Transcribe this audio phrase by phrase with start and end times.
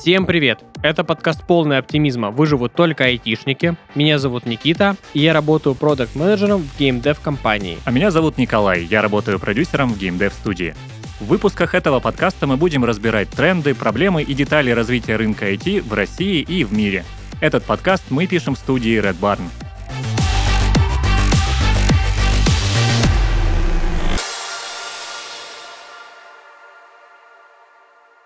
[0.00, 0.64] Всем привет!
[0.82, 3.76] Это подкаст полный оптимизма «Выживут только айтишники».
[3.94, 7.76] Меня зовут Никита, и я работаю продакт-менеджером в геймдев компании.
[7.84, 10.74] А меня зовут Николай, я работаю продюсером в геймдев студии.
[11.20, 15.92] В выпусках этого подкаста мы будем разбирать тренды, проблемы и детали развития рынка IT в
[15.92, 17.04] России и в мире.
[17.42, 19.42] Этот подкаст мы пишем в студии Red Barn.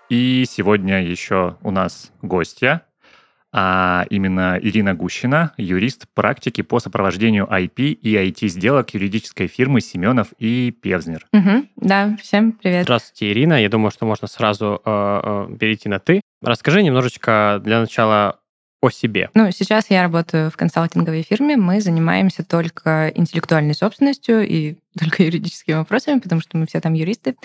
[0.09, 2.83] И сегодня еще у нас гостья,
[3.51, 10.71] а именно Ирина Гущина, юрист практики по сопровождению IP и IT-сделок юридической фирмы Семенов и
[10.71, 11.25] Певзнер.
[11.33, 12.83] Угу, да, всем привет.
[12.83, 13.59] Здравствуйте, Ирина.
[13.61, 16.21] Я думаю, что можно сразу э, э, перейти на «ты».
[16.43, 18.39] Расскажи немножечко для начала
[18.81, 19.29] о себе?
[19.33, 21.57] Ну, сейчас я работаю в консалтинговой фирме.
[21.57, 27.35] Мы занимаемся только интеллектуальной собственностью и только юридическими вопросами, потому что мы все там юристы.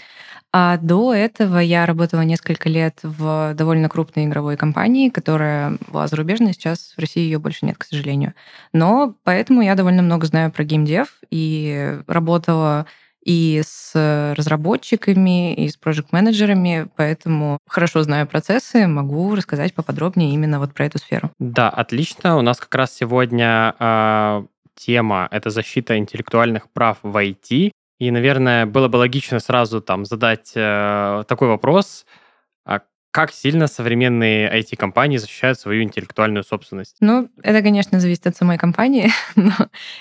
[0.53, 6.53] А до этого я работала несколько лет в довольно крупной игровой компании, которая была зарубежной,
[6.55, 8.35] сейчас в России ее больше нет, к сожалению.
[8.73, 12.87] Но поэтому я довольно много знаю про геймдев и работала
[13.25, 20.73] и с разработчиками, и с проект-менеджерами, поэтому хорошо знаю процессы, могу рассказать поподробнее именно вот
[20.73, 21.31] про эту сферу.
[21.39, 22.39] Да, отлично.
[22.39, 24.43] У нас как раз сегодня э,
[24.75, 27.73] тема— это защита интеллектуальных прав в IT.
[28.01, 32.05] И, наверное, было бы логично сразу там задать э, такой вопрос,
[33.11, 36.97] как сильно современные IT-компании защищают свою интеллектуальную собственность?
[37.01, 39.53] Ну, это, конечно, зависит от самой компании, но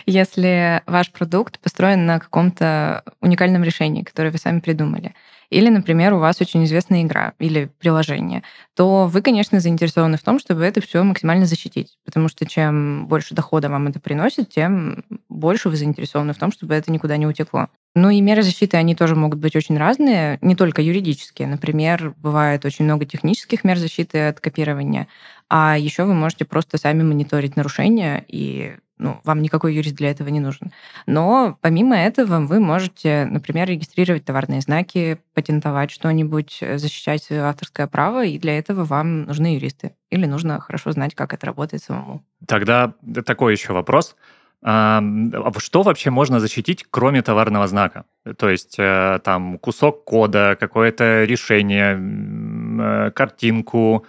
[0.05, 5.15] если ваш продукт построен на каком-то уникальном решении, которое вы сами придумали,
[5.49, 8.43] или, например, у вас очень известная игра или приложение,
[8.75, 11.97] то вы, конечно, заинтересованы в том, чтобы это все максимально защитить.
[12.05, 16.75] Потому что чем больше дохода вам это приносит, тем больше вы заинтересованы в том, чтобы
[16.75, 17.67] это никуда не утекло.
[17.95, 21.47] Ну и меры защиты, они тоже могут быть очень разные, не только юридические.
[21.47, 25.07] Например, бывает очень много технических мер защиты от копирования,
[25.49, 30.27] а еще вы можете просто сами мониторить нарушения, и ну, вам никакой юрист для этого
[30.29, 30.71] не нужен.
[31.07, 38.25] Но помимо этого вы можете, например, регистрировать товарные знаки, патентовать что-нибудь, защищать свое авторское право,
[38.25, 39.93] и для этого вам нужны юристы.
[40.11, 42.23] Или нужно хорошо знать, как это работает самому.
[42.45, 42.93] Тогда
[43.25, 44.15] такой еще вопрос.
[44.61, 45.01] А
[45.59, 48.03] что вообще можно защитить, кроме товарного знака?
[48.37, 54.05] То есть э, там кусок кода, какое-то решение, э, картинку,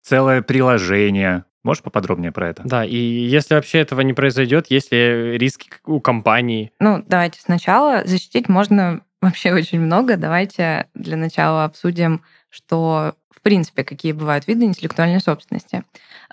[0.00, 1.44] целое приложение.
[1.62, 2.62] Можешь поподробнее про это?
[2.64, 6.72] Да, и если вообще этого не произойдет, есть ли риски у компании?
[6.80, 10.16] Ну, давайте сначала защитить можно вообще очень много.
[10.16, 15.84] Давайте для начала обсудим, что в принципе какие бывают виды интеллектуальной собственности.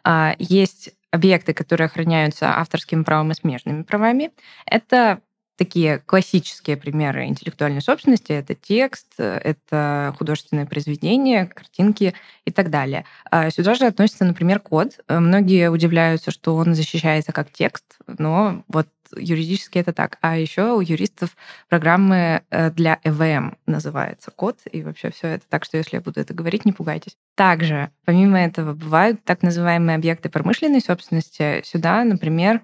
[0.03, 4.31] А, есть объекты, которые охраняются авторским правом и смежными правами.
[4.65, 5.19] Это
[5.57, 8.31] такие классические примеры интеллектуальной собственности.
[8.31, 12.13] Это текст, это художественное произведение, картинки
[12.45, 13.05] и так далее.
[13.29, 14.99] А сюда же относится, например, код.
[15.09, 20.17] Многие удивляются, что он защищается как текст, но вот юридически это так.
[20.21, 21.35] А еще у юристов
[21.69, 25.45] программы э, для ЭВМ называется код, и вообще все это.
[25.49, 27.15] Так что если я буду это говорить, не пугайтесь.
[27.35, 31.61] Также, помимо этого, бывают так называемые объекты промышленной собственности.
[31.63, 32.61] Сюда, например,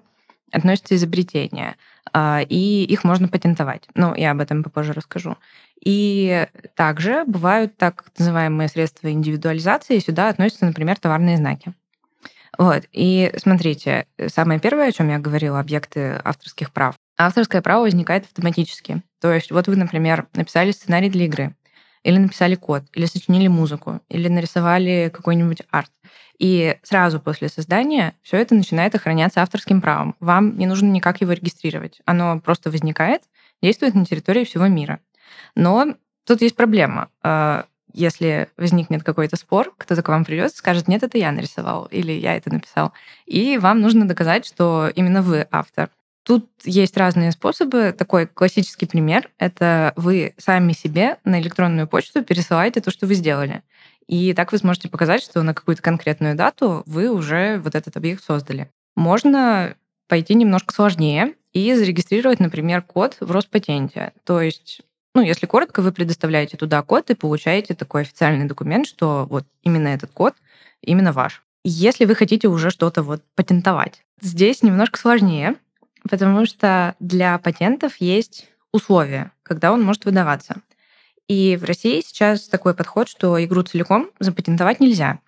[0.52, 1.76] относятся изобретения,
[2.14, 3.88] и их можно патентовать.
[3.94, 5.36] Ну, я об этом попозже расскажу.
[5.84, 11.74] И также бывают так называемые средства индивидуализации, сюда относятся, например, товарные знаки.
[12.56, 12.84] Вот.
[12.92, 16.94] И смотрите, самое первое, о чем я говорила, объекты авторских прав.
[17.16, 19.02] Авторское право возникает автоматически.
[19.20, 21.54] То есть вот вы, например, написали сценарий для игры,
[22.04, 25.90] или написали код, или сочинили музыку, или нарисовали какой-нибудь арт.
[26.38, 30.14] И сразу после создания все это начинает охраняться авторским правом.
[30.20, 32.00] Вам не нужно никак его регистрировать.
[32.04, 33.22] Оно просто возникает,
[33.62, 35.00] действует на территории всего мира.
[35.54, 35.94] Но
[36.26, 37.08] тут есть проблема.
[37.22, 42.12] А, если возникнет какой-то спор, кто-то к вам придет скажет, нет, это я нарисовал, или
[42.12, 42.92] я это написал.
[43.24, 45.88] И вам нужно доказать, что именно вы автор.
[46.24, 47.94] Тут есть разные способы.
[47.96, 53.62] Такой классический пример— это вы сами себе на электронную почту пересылаете то, что вы сделали.
[54.06, 58.24] И так вы сможете показать, что на какую-то конкретную дату вы уже вот этот объект
[58.24, 58.70] создали.
[58.96, 59.76] Можно
[60.08, 64.12] пойти немножко сложнее и зарегистрировать, например, код в Роспатенте.
[64.24, 64.80] То есть
[65.14, 69.88] ну, если коротко, вы предоставляете туда код и получаете такой официальный документ, что вот именно
[69.88, 70.34] этот код
[70.82, 71.42] именно ваш.
[71.62, 75.54] Если вы хотите уже что-то вот патентовать, здесь немножко сложнее,
[76.08, 80.56] потому что для патентов есть условия, когда он может выдаваться.
[81.28, 85.20] И в России сейчас такой подход, что игру целиком запатентовать нельзя,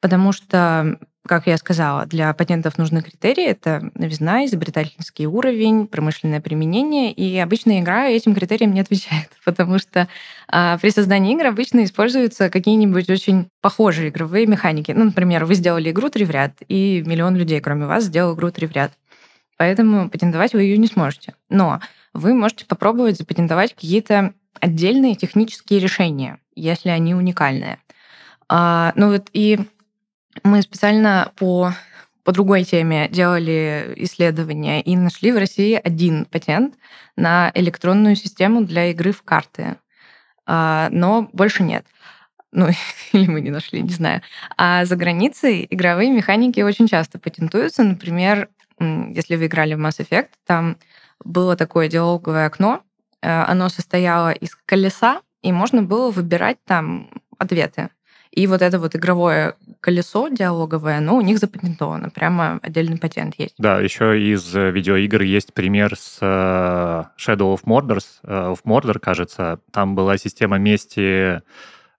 [0.00, 3.44] потому что как я сказала, для патентов нужны критерии.
[3.44, 7.12] Это новизна, изобретательский уровень, промышленное применение.
[7.12, 10.06] И обычная игра этим критериям не отвечает, потому что
[10.48, 14.92] а, при создании игр обычно используются какие-нибудь очень похожие игровые механики.
[14.92, 18.50] Ну, например, вы сделали игру три в ряд, и миллион людей, кроме вас, сделал игру
[18.50, 18.92] три в ряд.
[19.56, 21.34] Поэтому патентовать вы ее не сможете.
[21.48, 21.80] Но
[22.12, 27.78] вы можете попробовать запатентовать какие-то отдельные технические решения, если они уникальные.
[28.48, 29.58] А, ну вот и
[30.42, 31.72] мы специально по,
[32.24, 36.74] по другой теме делали исследования и нашли в России один патент
[37.16, 39.76] на электронную систему для игры в карты.
[40.46, 41.86] А, но больше нет.
[42.52, 42.68] Ну,
[43.12, 44.22] или мы не нашли, не знаю.
[44.56, 47.82] А за границей игровые механики очень часто патентуются.
[47.82, 48.48] Например,
[49.14, 50.76] если вы играли в Mass Effect, там
[51.24, 52.82] было такое диалоговое окно.
[53.22, 57.90] Э, оно состояло из колеса, и можно было выбирать там ответы.
[58.30, 62.10] И вот это вот игровое колесо диалоговое, оно у них запатентовано.
[62.10, 63.54] Прямо отдельный патент есть.
[63.58, 69.60] Да, еще из э, видеоигр есть пример с э, Shadow of Mordor, of Mordor, кажется.
[69.70, 71.42] Там была система мести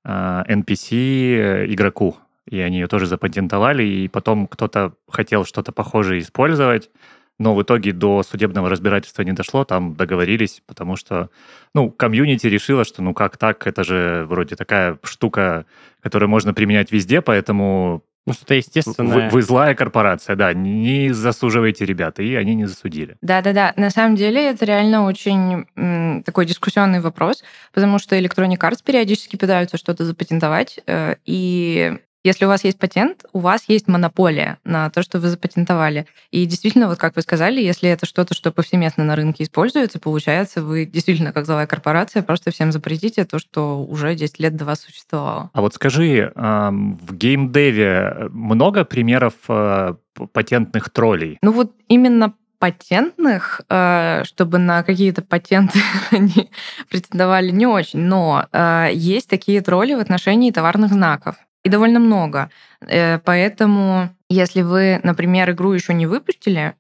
[0.08, 2.16] NPC игроку
[2.50, 6.90] и они ее тоже запатентовали, и потом кто-то хотел что-то похожее использовать,
[7.38, 11.30] но в итоге до судебного разбирательства не дошло, там договорились, потому что,
[11.74, 15.66] ну, комьюнити решила, что ну как так, это же вроде такая штука,
[16.02, 19.30] которую можно применять везде, поэтому ну, что естественное.
[19.30, 23.18] Вы, вы злая корпорация, да, не засуживайте ребята, и они не засудили.
[23.22, 28.80] Да-да-да, на самом деле это реально очень м, такой дискуссионный вопрос, потому что Electronic Arts
[28.84, 34.58] периодически пытаются что-то запатентовать, э, и если у вас есть патент, у вас есть монополия
[34.64, 36.08] на то, что вы запатентовали.
[36.32, 40.64] И действительно, вот как вы сказали, если это что-то, что повсеместно на рынке используется, получается,
[40.64, 44.82] вы действительно, как злая корпорация, просто всем запретите то, что уже 10 лет до вас
[44.82, 45.52] существовало.
[45.54, 49.94] А вот скажи, в геймдеве много примеров э,
[50.34, 51.38] патентных троллей?
[51.44, 55.80] Ну вот именно патентных, э, чтобы на какие-то патенты
[56.12, 56.50] они
[56.90, 62.50] претендовали не очень, но э, есть такие тролли в отношении товарных знаков и довольно много.
[62.82, 66.76] Э, поэтому, если вы, например, игру еще не выпустили,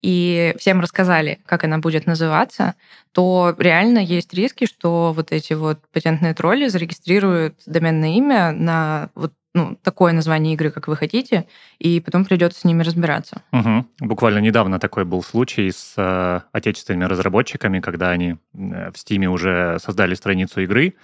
[0.00, 2.76] и всем рассказали, как она будет называться,
[3.10, 9.32] то реально есть риски, что вот эти вот патентные тролли зарегистрируют доменное имя на вот
[9.54, 11.48] ну, такое название игры, как вы хотите,
[11.80, 13.42] и потом придется с ними разбираться.
[13.50, 13.86] Угу.
[14.02, 19.78] Буквально недавно такой был случай с э, отечественными разработчиками, когда они э, в Стиме уже
[19.80, 20.94] создали страницу игры,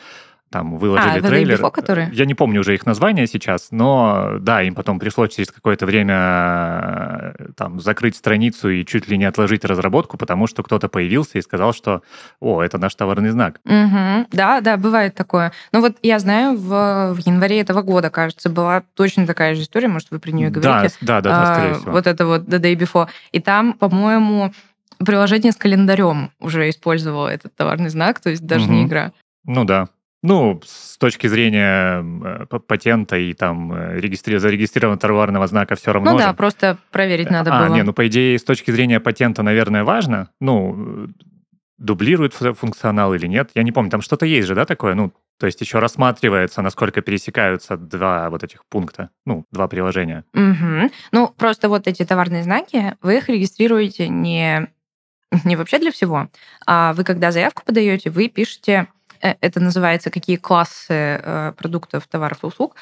[0.55, 1.61] там выложили а, трейлер.
[1.61, 2.11] Before, которые?
[2.13, 7.35] Я не помню уже их название сейчас, но да, им потом пришлось через какое-то время
[7.37, 11.43] э, там закрыть страницу и чуть ли не отложить разработку, потому что кто-то появился и
[11.43, 12.03] сказал, что
[12.39, 13.59] «О, это наш товарный знак».
[13.65, 14.29] Угу.
[14.31, 15.51] Да, да, бывает такое.
[15.73, 19.89] Ну вот я знаю, в, в январе этого года, кажется, была точно такая же история,
[19.89, 20.95] может, вы про нее говорите.
[21.01, 21.91] Да, да, да, а, скорее всего.
[21.91, 23.09] Вот это вот The Day Before.
[23.33, 24.53] И там, по-моему,
[25.05, 28.75] приложение с календарем уже использовало этот товарный знак, то есть даже угу.
[28.75, 29.11] не игра.
[29.45, 29.89] Ну да.
[30.27, 34.39] Ну, с точки зрения э, патента и там э, регистри...
[34.39, 36.13] зарегистрированного товарного знака все равно.
[36.13, 36.35] Ну да, же.
[36.35, 37.75] просто проверить надо а, было.
[37.75, 40.31] не, ну по идее, с точки зрения патента, наверное, важно.
[40.41, 41.09] Ну,
[41.77, 43.51] дублирует функционал или нет.
[43.55, 44.95] Я не помню, там что-то есть же, да, такое?
[44.95, 50.25] Ну, то есть еще рассматривается, насколько пересекаются два вот этих пункта, ну, два приложения.
[50.33, 50.91] Угу.
[51.13, 54.69] Ну, просто вот эти товарные знаки, вы их регистрируете не,
[55.45, 56.29] не вообще для всего,
[56.67, 58.94] а вы, когда заявку подаете, вы пишете Э,
[59.41, 62.77] это называется какие классы э, продуктов, товаров и услуг.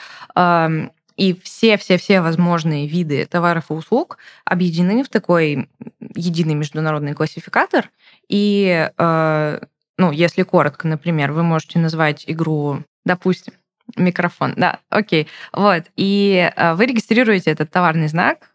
[1.17, 5.69] И все-все-все возможные виды товаров и услуг объединены в такой
[6.15, 7.91] единый международный классификатор.
[8.29, 9.61] И, э,
[9.99, 13.53] ну, если коротко, например, вы можете назвать игру, допустим,
[13.97, 18.51] микрофон, да, окей, вот, и вы регистрируете этот товарный знак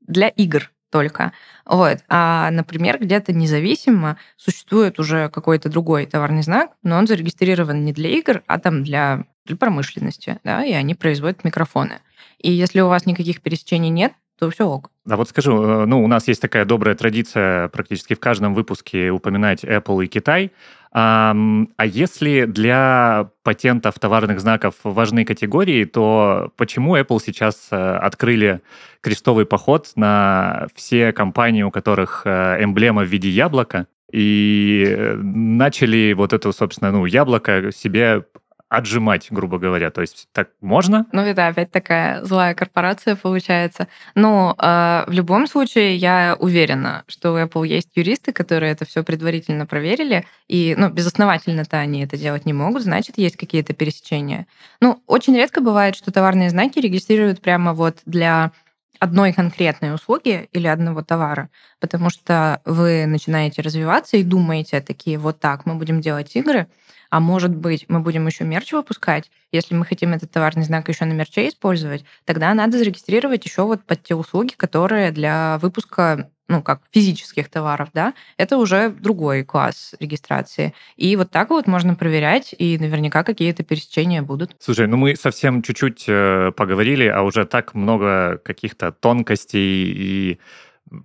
[0.00, 1.32] для игр только.
[1.64, 1.98] Вот.
[2.08, 8.10] А, например, где-то независимо существует уже какой-то другой товарный знак, но он зарегистрирован не для
[8.10, 12.00] игр, а там для, для промышленности, да, и они производят микрофоны.
[12.38, 14.90] И если у вас никаких пересечений нет, то все ок.
[15.08, 19.10] А вот скажу, э, ну, у нас есть такая добрая традиция практически в каждом выпуске
[19.10, 20.50] упоминать Apple и Китай.
[20.92, 21.36] А,
[21.76, 28.60] а если для патентов товарных знаков важны категории, то почему Apple сейчас э, открыли
[29.00, 36.32] крестовый поход на все компании, у которых э, эмблема в виде яблока, и начали вот
[36.32, 38.24] эту, собственно, ну, яблоко себе
[38.70, 39.90] отжимать, грубо говоря.
[39.90, 41.04] То есть так можно?
[41.12, 43.88] Ну, это опять такая злая корпорация получается.
[44.14, 49.02] Но э, в любом случае я уверена, что у Apple есть юристы, которые это все
[49.02, 54.46] предварительно проверили, и, ну, безосновательно-то они это делать не могут, значит, есть какие-то пересечения.
[54.80, 58.52] Ну, очень редко бывает, что товарные знаки регистрируют прямо вот для
[59.00, 61.48] одной конкретной услуги или одного товара,
[61.80, 66.68] потому что вы начинаете развиваться и думаете такие, вот так, мы будем делать игры,
[67.10, 69.30] а может быть, мы будем еще мерч выпускать.
[69.52, 73.84] Если мы хотим этот товарный знак еще на мерче использовать, тогда надо зарегистрировать еще вот
[73.84, 79.94] под те услуги, которые для выпуска ну, как физических товаров, да, это уже другой класс
[80.00, 80.74] регистрации.
[80.96, 84.56] И вот так вот можно проверять, и наверняка какие-то пересечения будут.
[84.58, 90.40] Слушай, ну мы совсем чуть-чуть э, поговорили, а уже так много каких-то тонкостей и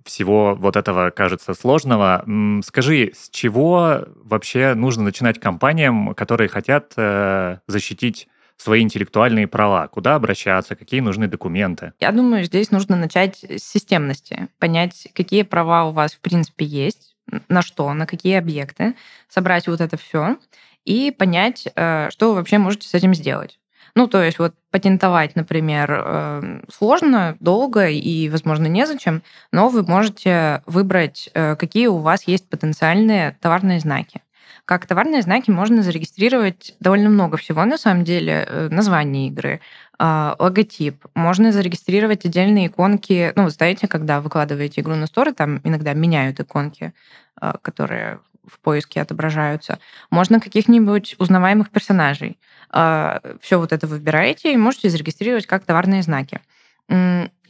[0.04, 2.24] всего вот этого кажется сложного.
[2.64, 9.86] Скажи, с чего вообще нужно начинать компаниям, которые хотят э, защитить свои интеллектуальные права?
[9.88, 10.76] Куда обращаться?
[10.76, 11.92] Какие нужны документы?
[12.00, 14.48] Я думаю, здесь нужно начать с системности.
[14.58, 17.16] Понять, какие права у вас в принципе есть,
[17.48, 18.94] на что, на какие объекты,
[19.28, 20.36] собрать вот это все
[20.84, 23.58] и понять, э, что вы вообще можете с этим сделать.
[23.96, 29.22] Ну, то есть вот патентовать, например, э, сложно, долго и, возможно, незачем,
[29.52, 34.20] но вы можете выбрать, э, какие у вас есть потенциальные товарные знаки.
[34.66, 38.46] Как товарные знаки можно зарегистрировать довольно много всего, на самом деле.
[38.46, 39.60] Э, название игры,
[39.98, 41.06] а, логотип.
[41.14, 43.32] Можно зарегистрировать отдельные иконки.
[43.34, 46.92] Ну, вы знаете, когда выкладываете игру на сторы, там иногда меняют иконки,
[47.40, 49.78] а, которые в поиске отображаются.
[50.10, 52.38] Можно каких-нибудь узнаваемых персонажей.
[52.70, 56.40] А, Все вот это выбираете и можете зарегистрировать как товарные знаки.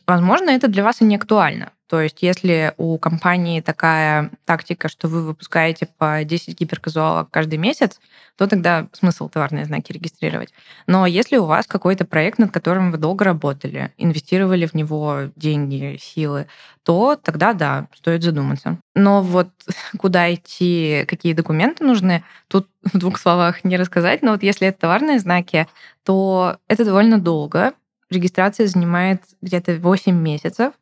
[0.07, 1.73] Возможно, это для вас и не актуально.
[1.89, 8.01] То есть если у компании такая тактика, что вы выпускаете по 10 гиперказуалок каждый месяц,
[8.37, 10.53] то тогда смысл товарные знаки регистрировать.
[10.87, 15.99] Но если у вас какой-то проект, над которым вы долго работали, инвестировали в него деньги,
[16.01, 16.49] силы,
[16.83, 18.79] то тогда да, стоит задуматься.
[18.95, 19.51] Но вот
[19.99, 24.23] куда идти, какие документы нужны, тут в двух словах не рассказать.
[24.23, 25.67] Но вот если это товарные знаки,
[26.05, 27.75] то это довольно долго.
[28.11, 30.75] Регистрация занимает где-то 8 месяцев.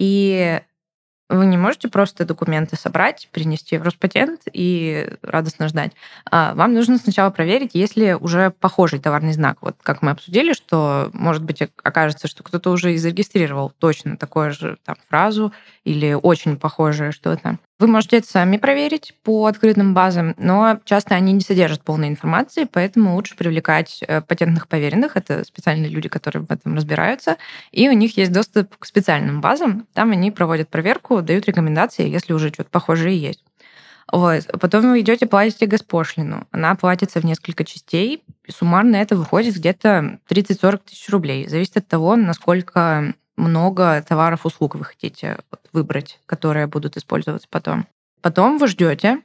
[0.00, 0.62] И
[1.28, 5.92] вы не можете просто документы собрать, принести в Роспатент и радостно ждать.
[6.28, 9.58] А вам нужно сначала проверить, есть ли уже похожий товарный знак.
[9.60, 14.52] Вот как мы обсудили, что, может быть, окажется, что кто-то уже и зарегистрировал точно такую
[14.52, 15.52] же там, фразу
[15.84, 17.58] или очень похожее что-то.
[17.80, 22.68] Вы можете это сами проверить по открытым базам, но часто они не содержат полной информации,
[22.70, 25.16] поэтому лучше привлекать э, патентных поверенных.
[25.16, 27.38] Это специальные люди, которые в этом разбираются,
[27.72, 29.86] и у них есть доступ к специальным базам.
[29.94, 33.42] Там они проводят проверку, дают рекомендации, если уже что-то похожее есть.
[34.12, 34.44] Вот.
[34.60, 36.46] Потом вы идете, платите госпошлину.
[36.50, 38.22] Она платится в несколько частей.
[38.46, 41.48] Суммарно это выходит где-то 30-40 тысяч рублей.
[41.48, 45.38] Зависит от того, насколько много товаров, услуг вы хотите
[45.72, 47.86] выбрать, которые будут использоваться потом.
[48.22, 49.20] Потом вы ждете,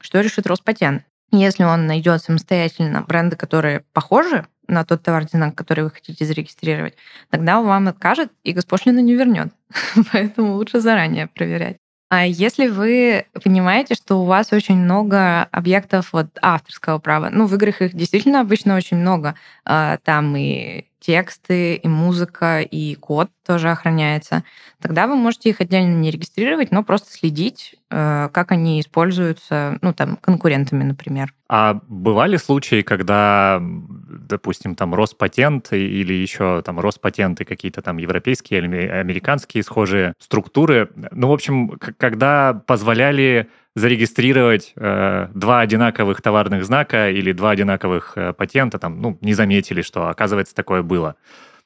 [0.00, 1.04] что решит Роспатент.
[1.32, 6.94] Если он найдет самостоятельно бренды, которые похожи на тот товарный знак, который вы хотите зарегистрировать,
[7.30, 9.52] тогда он вам откажет и госпошлину не вернет.
[10.12, 11.76] Поэтому лучше заранее проверять.
[12.10, 17.54] А если вы понимаете, что у вас очень много объектов вот авторского права, ну, в
[17.54, 23.70] играх их действительно обычно очень много, а, там и тексты, и музыка, и код тоже
[23.70, 24.42] охраняется,
[24.80, 29.92] тогда вы можете их отдельно не регистрировать, но просто следить, э, как они используются, ну,
[29.92, 31.34] там, конкурентами, например.
[31.48, 38.88] А бывали случаи, когда, допустим, там Роспатент или еще там Роспатенты какие-то там европейские или
[38.88, 47.32] американские схожие структуры, ну, в общем, когда позволяли зарегистрировать э, два одинаковых товарных знака или
[47.32, 51.16] два одинаковых э, патента, там, ну, не заметили, что, оказывается, такое было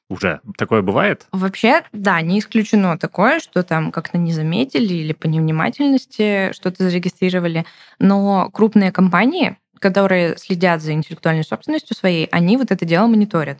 [0.08, 0.40] уже.
[0.56, 1.26] Такое бывает?
[1.32, 7.66] Вообще, да, не исключено такое, что там как-то не заметили или по невнимательности что-то зарегистрировали.
[7.98, 13.58] Но крупные компании, которые следят за интеллектуальной собственностью своей, они вот это дело мониторят.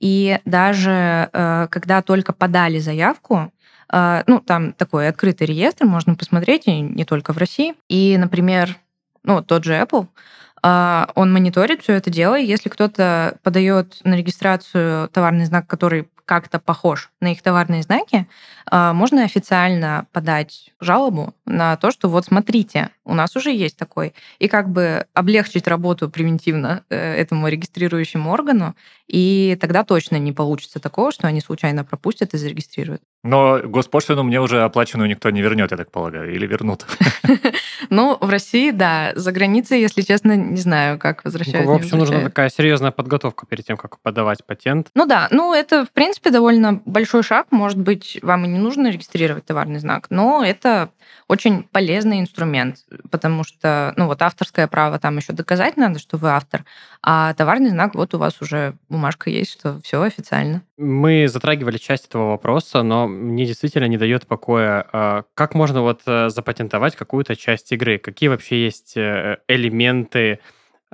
[0.00, 3.52] И даже э, когда только подали заявку,
[3.90, 7.74] ну, там такой открытый реестр, можно посмотреть, и не только в России.
[7.88, 8.76] И, например,
[9.22, 10.08] ну, тот же Apple,
[10.66, 12.36] а, он мониторит все это дело.
[12.36, 18.26] Если кто-то подает на регистрацию товарный знак, который как-то похож на их товарные знаки,
[18.66, 24.14] а, можно официально подать жалобу на то, что вот смотрите, у нас уже есть такой,
[24.38, 28.74] и как бы облегчить работу превентивно э, этому регистрирующему органу,
[29.06, 33.02] и тогда точно не получится такого, что они случайно пропустят и зарегистрируют.
[33.22, 36.86] Но госпошлину мне уже оплаченную никто не вернет, я так полагаю, или вернут?
[37.90, 39.12] Ну, в России, да.
[39.14, 41.66] За границей, если честно, не знаю, как возвращают.
[41.66, 44.88] В общем, нужна такая серьезная подготовка перед тем, как подавать патент.
[44.94, 47.48] Ну да, ну это, в принципе, принципе, довольно большой шаг.
[47.50, 50.90] Может быть, вам и не нужно регистрировать товарный знак, но это
[51.26, 52.78] очень полезный инструмент,
[53.10, 56.64] потому что, ну вот авторское право там еще доказать надо, что вы автор,
[57.02, 60.62] а товарный знак вот у вас уже бумажка есть, что все официально.
[60.76, 66.02] Мы затрагивали часть этого вопроса, но мне действительно не дает покоя, а, как можно вот
[66.06, 70.38] э, запатентовать какую-то часть игры, какие вообще есть э, элементы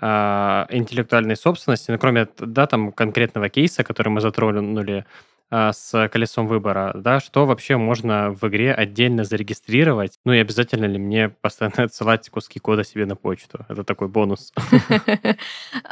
[0.01, 5.05] интеллектуальной собственности, ну, кроме да, там, конкретного кейса, который мы затронули
[5.51, 10.85] а, с колесом выбора, да, что вообще можно в игре отдельно зарегистрировать, ну и обязательно
[10.85, 13.67] ли мне постоянно отсылать куски кода себе на почту?
[13.69, 14.53] Это такой бонус.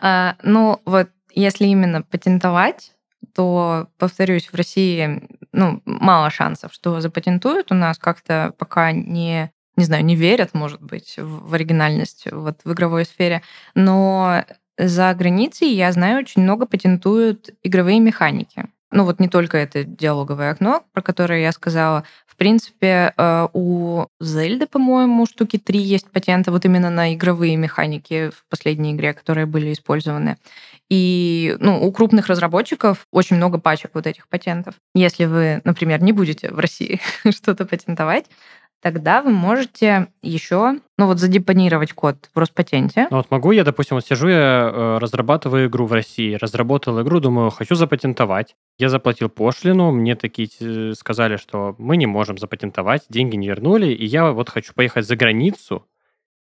[0.00, 2.92] А, ну вот, если именно патентовать,
[3.34, 5.22] то, повторюсь, в России
[5.52, 7.72] ну, мало шансов, что запатентуют.
[7.72, 12.72] У нас как-то пока не не знаю, не верят, может быть, в оригинальность вот в
[12.72, 13.42] игровой сфере.
[13.74, 14.44] Но
[14.76, 18.66] за границей, я знаю, очень много патентуют игровые механики.
[18.90, 22.04] Ну вот не только это диалоговое окно, про которое я сказала.
[22.26, 28.30] В принципе, э, у Зельды, по-моему, штуки три есть патенты вот именно на игровые механики
[28.30, 30.38] в последней игре, которые были использованы.
[30.88, 34.74] И ну, у крупных разработчиков очень много пачек вот этих патентов.
[34.94, 38.24] Если вы, например, не будете в России что-то патентовать,
[38.80, 43.06] тогда вы можете еще, ну вот, задепонировать код в Роспатенте.
[43.10, 47.20] Ну вот могу я, допустим, вот сижу я, э, разрабатываю игру в России, разработал игру,
[47.20, 48.56] думаю, хочу запатентовать.
[48.78, 53.88] Я заплатил пошлину, мне такие э, сказали, что мы не можем запатентовать, деньги не вернули,
[53.88, 55.86] и я вот хочу поехать за границу,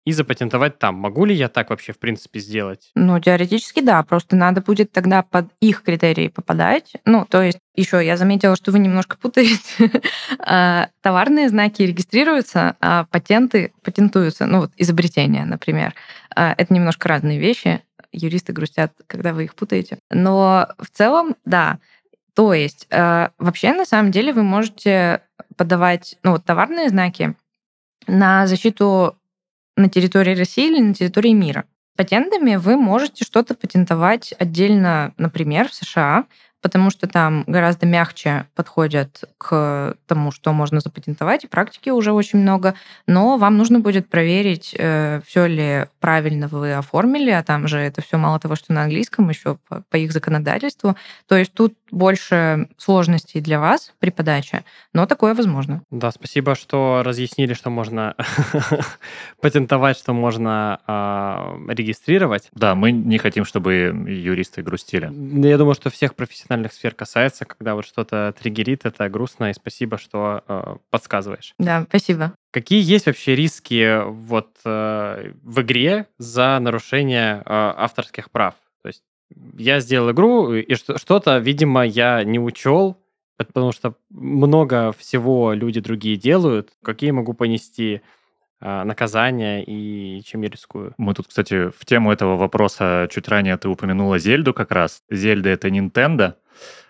[0.06, 0.96] и запатентовать там.
[0.96, 2.92] Могу ли я так вообще, в принципе, сделать?
[2.96, 4.02] Ну, теоретически, да.
[4.04, 6.94] Просто надо будет тогда под их критерии попадать.
[7.06, 9.62] Ну, то есть, еще я заметила, что вы немножко путаете.
[10.44, 14.46] А, товарные знаки регистрируются, а патенты патентуются.
[14.48, 15.94] Ну, вот изобретения, например.
[16.36, 17.82] А, это немножко разные вещи.
[18.12, 20.00] Юристы грустят, когда вы их путаете.
[20.10, 21.80] Но в целом, да.
[22.34, 25.22] То есть, а, вообще, на самом деле, вы можете
[25.58, 27.36] подавать, ну, вот товарные знаки
[28.08, 29.18] на защиту
[29.82, 31.66] на территории России или на территории мира.
[31.98, 36.26] Патентами вы можете что-то патентовать отдельно, например, в США,
[36.62, 42.40] потому что там гораздо мягче подходят к тому, что можно запатентовать, и практики уже очень
[42.40, 42.76] много,
[43.08, 48.02] но вам нужно будет проверить, э, все ли правильно вы оформили, а там же это
[48.02, 50.96] все мало того, что на английском, еще по, по их законодательству.
[51.28, 55.82] То есть тут больше сложностей для вас при подаче, но такое возможно.
[55.92, 58.16] Да, спасибо, что разъяснили, что можно
[59.42, 62.50] патентовать, что можно э, регистрировать.
[62.54, 65.12] Да, мы не хотим, чтобы юристы грустили.
[65.48, 66.16] Я думаю, что всех
[66.52, 71.54] профессиональных сфер касается, когда вот что-то триггерит, это грустно, и спасибо, что э, подсказываешь.
[71.58, 72.34] Да, спасибо.
[72.52, 78.56] Какие есть вообще риски вот э, в игре за нарушение э, авторских прав?
[78.82, 79.04] То есть
[79.58, 82.98] я сделал игру, и что-то, видимо, я не учел,
[83.38, 86.72] потому что много всего люди другие делают.
[86.84, 88.02] Какие могу понести
[88.62, 90.94] наказания и чем я рискую?
[90.98, 95.02] Мы тут, кстати, в тему этого вопроса чуть ранее ты упомянула Зельду как раз.
[95.10, 96.36] Зельда— это Nintendo,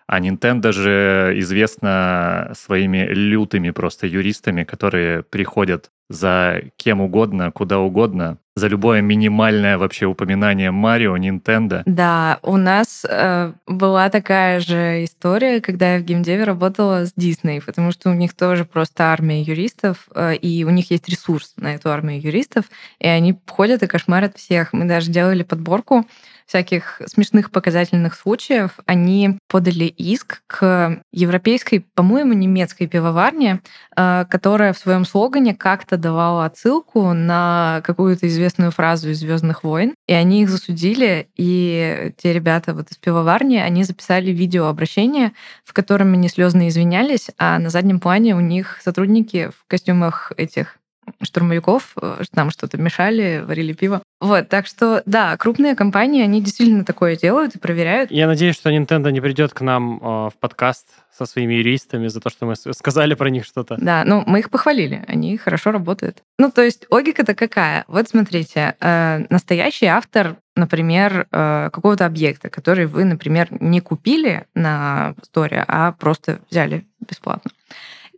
[0.07, 8.37] а Nintendo же известна своими лютыми просто юристами, которые приходят за кем угодно, куда угодно,
[8.55, 11.83] за любое минимальное вообще упоминание Марио, Nintendo.
[11.85, 17.61] Да, у нас э, была такая же история, когда я в геймдеве работала с Disney,
[17.65, 21.75] потому что у них тоже просто армия юристов, э, и у них есть ресурс на
[21.75, 22.65] эту армию юристов,
[22.99, 24.73] и они ходят и кошмарят всех.
[24.73, 26.05] Мы даже делали подборку
[26.51, 33.61] всяких смешных показательных случаев, они подали иск к европейской, по-моему, немецкой пивоварне,
[33.95, 39.93] э, которая в своем слогане как-то давала отсылку на какую-то известную фразу из Звездных войн,
[40.07, 45.31] и они их засудили, и те ребята вот из пивоварни, они записали видеообращение,
[45.63, 50.80] в котором они слезно извинялись, а на заднем плане у них сотрудники в костюмах этих
[51.21, 54.01] штурмовиков, э, там что-то мешали, варили пиво.
[54.19, 58.11] Вот, так что, да, крупные компании, они действительно такое делают и проверяют.
[58.11, 62.19] Я надеюсь, что Nintendo не придет к нам э, в подкаст со своими юристами за
[62.21, 63.77] то, что мы сказали про них что-то.
[63.79, 66.23] Да, ну, мы их похвалили, они хорошо работают.
[66.37, 67.83] Ну, то есть логика-то какая?
[67.87, 75.15] Вот смотрите, э, настоящий автор, например, э, какого-то объекта, который вы, например, не купили на
[75.23, 77.51] сторе, а просто взяли бесплатно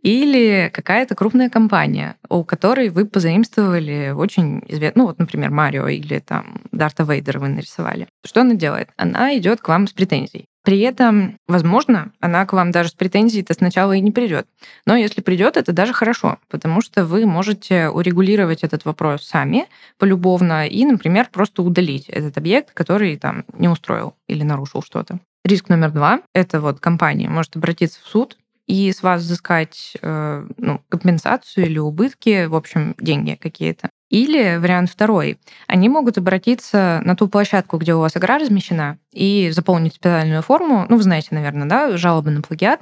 [0.04, 6.18] или какая-то крупная компания, у которой вы позаимствовали очень известный, ну вот, например, Марио или
[6.18, 8.06] там Дарта Вейдера вы нарисовали.
[8.24, 8.90] Что она делает?
[8.96, 10.44] Она идет к вам с претензией.
[10.62, 14.46] При этом, возможно, она к вам даже с претензией-то сначала и не придет.
[14.86, 19.66] Но если придет, это даже хорошо, потому что вы можете урегулировать этот вопрос сами,
[19.98, 25.18] полюбовно, и, например, просто удалить этот объект, который там не устроил или нарушил что-то.
[25.44, 30.46] Риск номер два– это вот компания может обратиться в суд и с вас взыскать э,
[30.56, 33.90] ну, компенсацию или убытки, в общем, деньги какие-то.
[34.10, 35.38] Или вариант второй.
[35.66, 40.86] Они могут обратиться на ту площадку, где у вас игра размещена, и заполнить специальную форму.
[40.88, 42.80] Ну, вы знаете, наверное, да, жалобы на плагиат.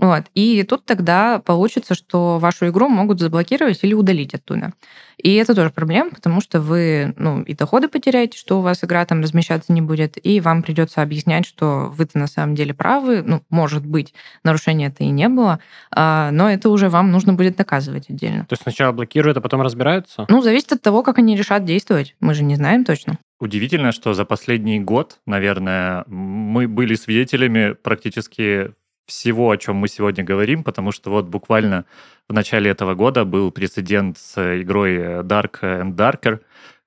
[0.00, 0.24] Вот.
[0.34, 4.72] И тут тогда получится, что вашу игру могут заблокировать или удалить оттуда.
[5.18, 9.04] И это тоже проблема, потому что вы ну, и доходы потеряете, что у вас игра
[9.04, 13.22] там размещаться не будет, и вам придется объяснять, что вы-то на самом деле правы.
[13.22, 15.60] Ну, может быть, нарушения это и не было,
[15.94, 18.46] а, но это уже вам нужно будет доказывать отдельно.
[18.46, 20.24] То есть сначала блокируют, а потом разбираются?
[20.30, 22.16] Ну, зависит от того, как они решат действовать.
[22.20, 23.18] Мы же не знаем точно.
[23.38, 28.72] Удивительно, что за последний год, наверное, мы были свидетелями практически
[29.10, 31.84] всего, о чем мы сегодня говорим, потому что вот буквально
[32.28, 36.40] в начале этого года был прецедент с игрой Dark and Darker,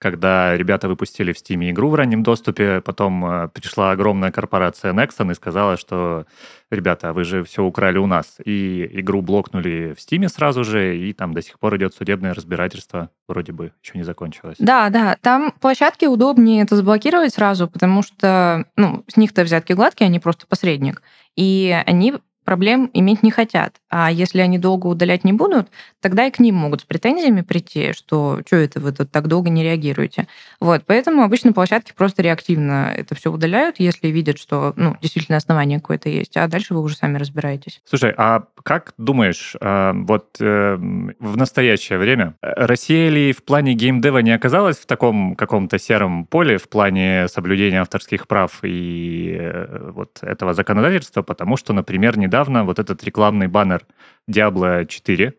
[0.03, 5.31] когда ребята выпустили в Steam игру в раннем доступе, потом э, пришла огромная корпорация Nexon
[5.31, 6.25] и сказала, что,
[6.69, 8.35] ребята, вы же все украли у нас.
[8.43, 13.11] И игру блокнули в Steam сразу же, и там до сих пор идет судебное разбирательство,
[13.29, 14.57] вроде бы еще не закончилось.
[14.59, 20.07] Да, да, там площадки удобнее это заблокировать сразу, потому что, ну, с них-то взятки гладкие,
[20.07, 21.01] они просто посредник.
[21.37, 23.75] И они проблем иметь не хотят.
[23.89, 25.69] А если они долго удалять не будут,
[26.01, 29.49] тогда и к ним могут с претензиями прийти, что что это вы тут так долго
[29.49, 30.27] не реагируете.
[30.60, 35.79] Вот, поэтому обычно площадки просто реактивно это все удаляют, если видят, что ну, действительно основание
[35.79, 37.82] какое-то есть, а дальше вы уже сами разбираетесь.
[37.86, 44.19] Слушай, а как думаешь, э, вот э, в настоящее время Россия ли в плане геймдева
[44.19, 50.19] не оказалась в таком каком-то сером поле в плане соблюдения авторских прав и э, вот
[50.21, 53.85] этого законодательства, потому что, например, не недавно вот этот рекламный баннер
[54.27, 55.33] Diablo 4,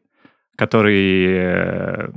[0.57, 2.09] который э,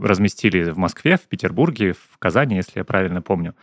[0.00, 3.54] разместили в Москве, в Петербурге, в Казани, если я правильно помню.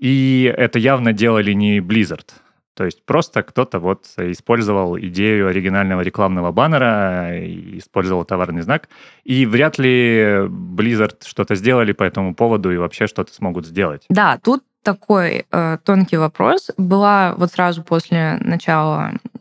[0.00, 2.26] И это явно делали не Blizzard.
[2.74, 7.30] То есть просто кто-то вот использовал идею оригинального рекламного баннера,
[7.78, 8.88] использовал товарный знак,
[9.22, 14.06] и вряд ли Blizzard что-то сделали по этому поводу и вообще что-то смогут сделать.
[14.08, 16.70] Да, тут такой э, тонкий вопрос.
[16.76, 19.33] Была вот сразу после начала, э,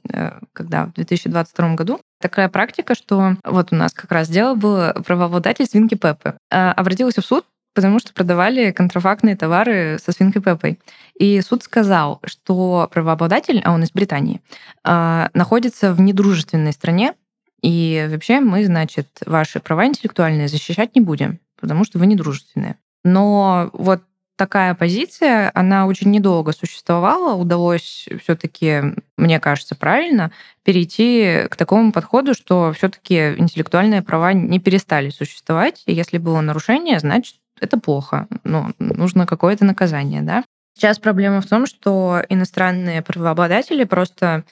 [0.54, 5.66] когда в 2022 году, такая практика, что вот у нас как раз дело было правообладатель
[5.66, 6.36] свинки Пеппы.
[6.50, 10.80] Э, обратился в суд, потому что продавали контрафактные товары со свинкой Пеппой.
[11.20, 14.42] И суд сказал, что правообладатель, а он из Британии,
[14.86, 17.14] э, находится в недружественной стране,
[17.62, 22.76] и вообще мы, значит, ваши права интеллектуальные защищать не будем, потому что вы недружественные.
[23.06, 24.02] Но вот
[24.36, 27.36] такая позиция, она очень недолго существовала.
[27.36, 28.82] Удалось все-таки,
[29.18, 30.32] мне кажется, правильно
[30.64, 35.84] перейти к такому подходу, что все-таки интеллектуальные права не перестали существовать.
[35.86, 38.28] И если было нарушение, значит, это плохо.
[38.44, 40.44] Ну, нужно какое-то наказание, да?
[40.76, 44.44] Сейчас проблема в том, что иностранные правообладатели просто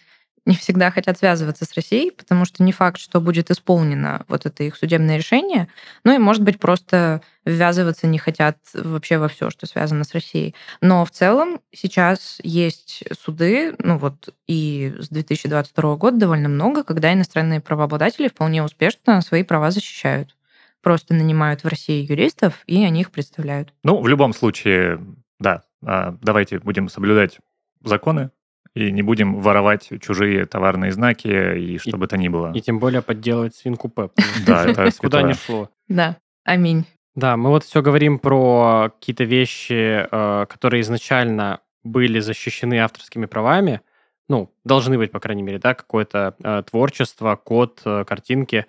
[0.46, 4.64] не всегда хотят связываться с Россией, потому что не факт, что будет исполнено вот это
[4.64, 5.68] их судебное решение.
[6.04, 10.56] Ну и, может быть, просто ввязываться не хотят вообще во все, что связано с Россией.
[10.82, 17.14] Но в целом сейчас есть суды, ну вот и с 2022 года довольно много, когда
[17.14, 20.36] иностранные правообладатели вполне успешно свои права защищают.
[20.82, 23.72] Просто нанимают в России юристов, и они их представляют.
[23.84, 25.00] Ну, в любом случае,
[25.40, 27.38] да, а, давайте будем соблюдать
[27.84, 28.32] законы,
[28.74, 32.52] и не будем воровать чужие товарные знаки и что и, бы то ни было.
[32.54, 34.14] И тем более подделывать свинку Пеп.
[34.46, 35.70] Да, это Куда ни шло.
[35.88, 36.86] Да, аминь.
[37.16, 43.82] Да, мы вот все говорим про какие-то вещи, э, которые изначально были защищены авторскими правами,
[44.30, 48.66] ну, должны быть, по крайней мере, да, какое-то э, творчество, код, э, картинки.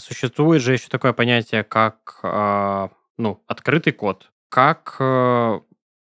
[0.00, 2.18] Существует же еще такое понятие, как,
[3.16, 4.28] ну, открытый код.
[4.48, 4.96] Как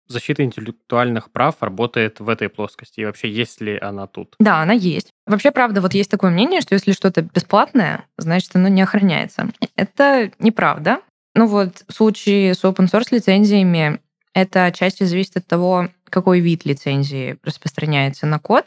[0.07, 3.01] защита интеллектуальных прав работает в этой плоскости?
[3.01, 4.35] И вообще, есть ли она тут?
[4.39, 5.13] Да, она есть.
[5.25, 9.49] Вообще, правда, вот есть такое мнение, что если что-то бесплатное, значит, оно не охраняется.
[9.75, 11.01] Это неправда.
[11.35, 13.99] Ну вот, в случае с open source лицензиями
[14.37, 18.65] это отчасти зависит от того, какой вид лицензии распространяется на код.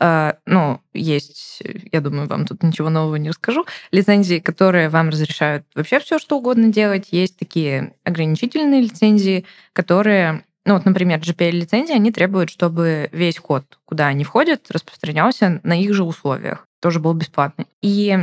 [0.00, 5.64] Э, ну, есть, я думаю, вам тут ничего нового не расскажу, лицензии, которые вам разрешают
[5.74, 7.08] вообще все, что угодно делать.
[7.10, 14.06] Есть такие ограничительные лицензии, которые ну вот, например, GPL-лицензии, они требуют, чтобы весь код, куда
[14.06, 16.64] они входят, распространялся на их же условиях.
[16.80, 17.66] Тоже был бесплатный.
[17.82, 18.16] И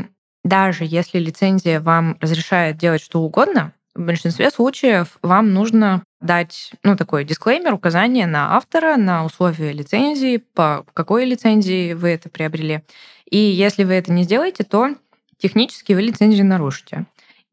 [0.45, 6.95] даже если лицензия вам разрешает делать что угодно, в большинстве случаев вам нужно дать, ну,
[6.95, 12.79] такой дисклеймер, указание на автора, на условия лицензии, по какой лицензии вы это приобрели.
[13.29, 14.95] И если вы это не сделаете, то
[15.37, 17.07] технически вы лицензию нарушите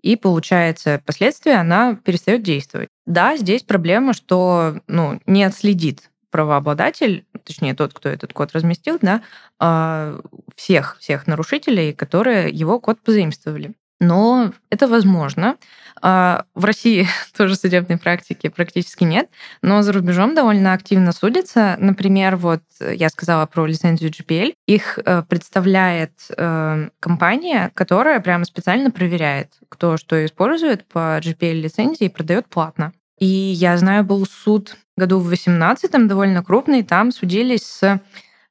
[0.05, 2.91] и получается, последствия она перестает действовать.
[3.07, 9.23] Да, здесь проблема, что ну, не отследит правообладатель, точнее тот, кто этот код разместил, да,
[9.59, 10.21] а,
[10.57, 13.73] всех, всех нарушителей, которые его код позаимствовали.
[14.05, 15.57] Но это возможно.
[16.03, 19.29] А, в России тоже судебной практики практически нет,
[19.63, 21.77] но за рубежом довольно активно судится.
[21.79, 24.55] Например, вот я сказала про лицензию GPL.
[24.67, 32.11] Их э, представляет э, компания, которая прямо специально проверяет, кто что использует по GPL-лицензии и
[32.11, 32.93] продает платно.
[33.19, 38.01] И я знаю, был суд году в 18 довольно крупный, там судились с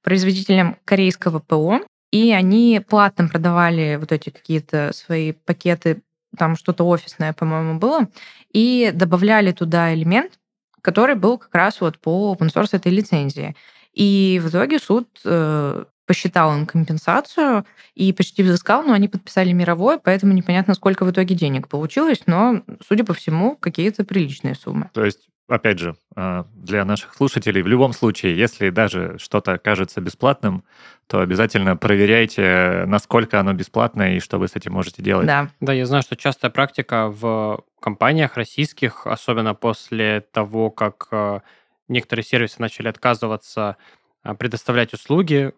[0.01, 1.81] производителем корейского ПО,
[2.13, 6.03] и они платно продавали вот эти какие-то свои пакеты,
[6.37, 8.07] там что-то офисное, по-моему, было,
[8.51, 10.33] и добавляли туда элемент,
[10.81, 13.55] который был как раз вот по open source этой лицензии.
[13.93, 19.97] И в итоге суд э, посчитал им компенсацию и почти взыскал, но они подписали мировое,
[19.97, 24.91] поэтому непонятно, сколько в итоге денег получилось, но, судя по всему, какие-то приличные суммы.
[24.93, 30.01] То есть опять же, а, для наших слушателей, в любом случае, если даже что-то кажется
[30.01, 30.63] бесплатным,
[31.07, 35.27] то обязательно проверяйте, насколько оно бесплатное и что вы с этим можете делать.
[35.27, 35.49] Да.
[35.59, 41.41] Да, я знаю, что частая практика в компаниях российских, особенно после того, как э,
[41.87, 43.77] некоторые сервисы начали отказываться
[44.23, 45.51] э, предоставлять услуги,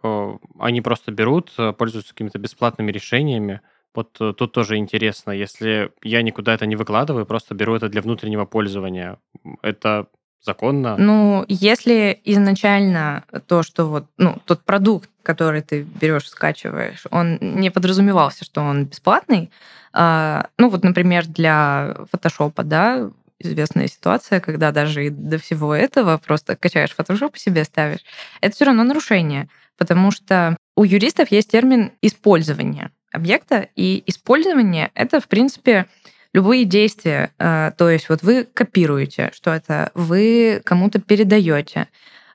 [0.59, 3.61] они просто берут, пользуются какими-то бесплатными решениями,
[3.95, 8.01] вот э, тут тоже интересно, если я никуда это не выкладываю, просто беру это для
[8.01, 9.17] внутреннего пользования,
[9.61, 10.07] это
[10.45, 10.95] законно?
[10.97, 17.71] Ну, если изначально то, что вот, ну, тот продукт, который ты берешь, скачиваешь, он не
[17.71, 19.51] подразумевался, что он бесплатный,
[19.91, 26.17] а, ну, вот, например, для фотошопа, да, известная ситуация, когда даже и до всего этого
[26.17, 28.03] просто качаешь фотошоп и себе ставишь,
[28.41, 35.19] это все равно нарушение, потому что у юристов есть термин использование объекта, и использование— это,
[35.19, 35.85] в принципе,
[36.33, 37.31] любые действия.
[37.39, 41.87] Э, то есть вот вы копируете что-то, вы кому-то передаете.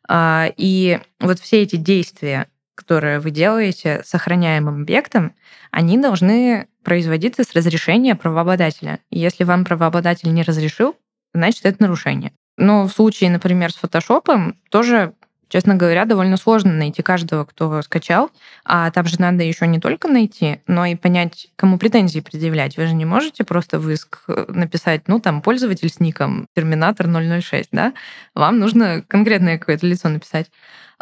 [0.08, 5.34] А, и вот все эти действия, которые вы делаете с охраняемым объектом,
[5.70, 9.00] они должны производиться с разрешения правообладателя.
[9.10, 10.96] если вам правообладатель не разрешил,
[11.34, 12.32] значит, это нарушение.
[12.56, 15.14] Но в случае, например, с фотошопом тоже
[15.50, 18.30] Честно говоря, довольно сложно найти каждого, кто скачал.
[18.64, 22.76] А там же надо еще не только найти, но и понять, кому претензии предъявлять.
[22.76, 27.08] Вы же не можете просто в иск э, написать, ну, там, пользователь с ником Терминатор
[27.08, 27.92] 006, да?
[28.32, 30.52] Вам нужно конкретное какое-то лицо написать.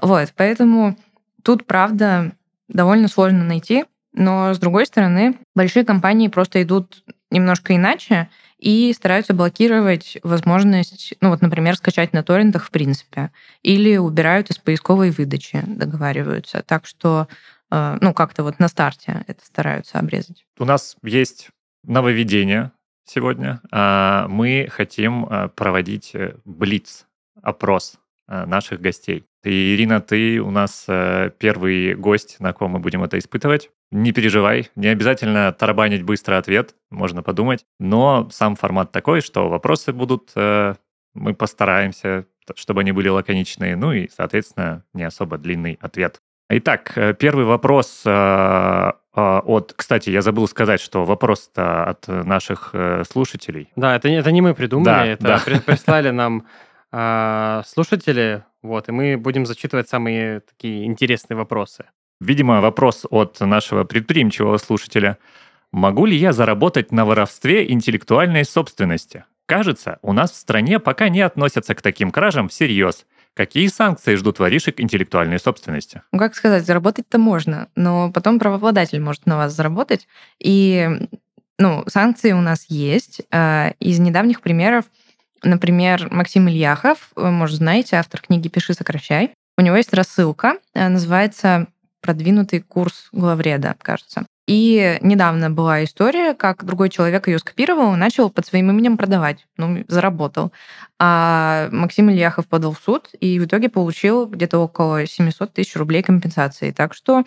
[0.00, 0.96] Вот, поэтому
[1.44, 2.32] тут, правда,
[2.68, 3.84] довольно сложно найти.
[4.14, 11.30] Но, с другой стороны, большие компании просто идут немножко иначе, и стараются блокировать возможность, ну
[11.30, 13.30] вот, например, скачать на торрентах в принципе,
[13.62, 16.62] или убирают из поисковой выдачи, договариваются.
[16.66, 17.28] Так что,
[17.70, 20.44] э, ну, как-то вот на старте это стараются обрезать.
[20.58, 21.50] У нас есть
[21.84, 22.72] нововведение
[23.04, 23.60] сегодня.
[23.70, 27.06] А, мы хотим э, проводить э, блиц,
[27.42, 29.24] опрос наших гостей.
[29.42, 30.84] И, Ирина, ты у нас
[31.38, 33.70] первый гость, на ком мы будем это испытывать.
[33.90, 37.64] Не переживай, не обязательно тарабанить быстро ответ, можно подумать.
[37.80, 40.74] Но сам формат такой, что вопросы будут, э,
[41.14, 46.20] мы постараемся, чтобы они были лаконичные, ну и, соответственно, не особо длинный ответ.
[46.50, 49.72] Итак, э, первый вопрос э, от...
[49.74, 52.74] Кстати, я забыл сказать, что вопрос от наших
[53.10, 53.72] слушателей.
[53.74, 55.60] Да, это, это не мы придумали, да, это да.
[55.66, 56.46] прислали нам
[56.90, 61.84] слушатели, вот, и мы будем зачитывать самые такие интересные вопросы.
[62.20, 65.18] Видимо, вопрос от нашего предприимчивого слушателя.
[65.70, 69.24] Могу ли я заработать на воровстве интеллектуальной собственности?
[69.46, 73.06] Кажется, у нас в стране пока не относятся к таким кражам всерьез.
[73.34, 76.02] Какие санкции ждут воришек интеллектуальной собственности?
[76.12, 80.08] Ну, как сказать, заработать-то можно, но потом правообладатель может на вас заработать.
[80.40, 80.88] И
[81.58, 83.22] ну, санкции у нас есть.
[83.30, 84.86] А, из недавних примеров,
[85.42, 89.32] например, Максим Ильяхов, может, знаете, автор книги «Пиши, сокращай».
[89.56, 91.66] У него есть рассылка, э, называется
[92.00, 94.26] продвинутый курс главреда, кажется.
[94.46, 99.46] И недавно была история, как другой человек ее скопировал и начал под своим именем продавать.
[99.58, 100.52] Ну, заработал.
[100.98, 106.02] А Максим Ильяхов подал в суд и в итоге получил где-то около 700 тысяч рублей
[106.02, 106.70] компенсации.
[106.70, 107.24] Так что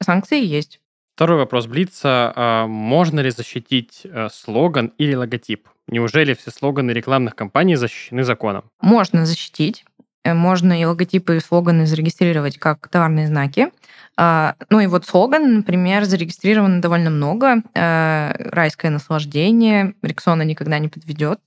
[0.00, 0.79] санкции есть.
[1.20, 2.32] Второй вопрос Блица.
[2.34, 5.68] А можно ли защитить э, слоган или логотип?
[5.86, 8.64] Неужели все слоганы рекламных кампаний защищены законом?
[8.80, 9.84] Можно защитить.
[10.24, 13.68] Э, можно и логотипы, и слоганы зарегистрировать как товарные знаки.
[14.16, 17.56] А, ну и вот слоган, например, зарегистрировано довольно много.
[17.74, 21.38] Э, «Райское наслаждение», «Рексона никогда не подведет».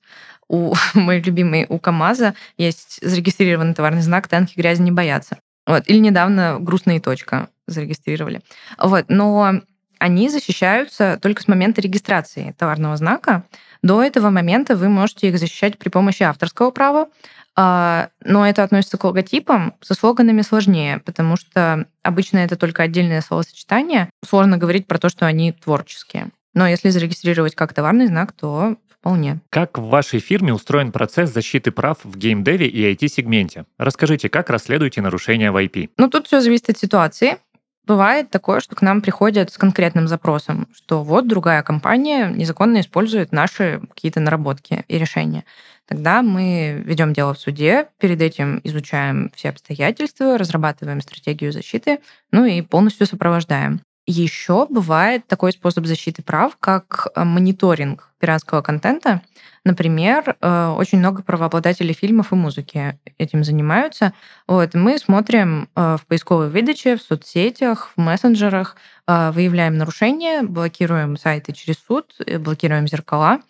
[0.48, 5.40] У мой любимый у КАМАЗа есть зарегистрированный товарный знак «Танки грязи не боятся».
[5.66, 5.86] Вот.
[5.88, 8.42] Или недавно «Грустная точка» зарегистрировали.
[8.78, 9.06] Вот.
[9.08, 9.62] Но
[10.00, 13.46] они защищаются только с момента регистрации товарного знака.
[13.82, 17.08] До этого момента вы можете их защищать при помощи авторского права,
[17.56, 19.76] а, но это относится к логотипам.
[19.82, 24.10] Со слоганами сложнее, потому что обычно это только отдельное словосочетание.
[24.28, 26.32] Сложно говорить про то, что они творческие.
[26.54, 29.40] Но если зарегистрировать как товарный знак, то вполне.
[29.50, 33.66] Как в вашей фирме устроен процесс защиты прав в геймдеве и IT-сегменте?
[33.78, 35.92] Расскажите, как расследуете нарушения в IP?
[35.98, 37.38] Ну, тут все зависит от ситуации.
[37.86, 43.34] Бывает такое, что к нам приходят с конкретным запросом, что вот другая компания незаконно использует
[43.34, 45.44] наши какие-то наработки и решения.
[45.86, 52.00] Тогда мы ведем дело в суде, перед этим изучаем все обстоятельства, разрабатываем стратегию защиты,
[52.32, 53.82] ну и полностью сопровождаем.
[54.06, 59.22] Еще бывает такой способ защиты прав, как э, мониторинг пиратского контента.
[59.64, 64.12] Например, э, очень много правообладателей фильмов и музыки этим занимаются.
[64.46, 71.52] Вот, мы смотрим э, в поисковой выдаче, в соцсетях, в мессенджерах, выявляем нарушения, блокируем сайты
[71.52, 73.42] через суд, блокируем зеркала,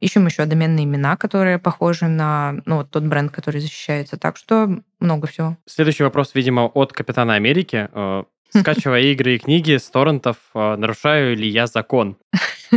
[0.00, 4.16] ищем еще доменные имена, которые похожи на ну, вот тот бренд, который защищается.
[4.16, 5.56] Так что много всего.
[5.66, 7.88] Следующий вопрос, видимо, от Капитана Америки
[8.56, 12.16] скачивая игры и книги с торрентов, а, нарушаю ли я закон?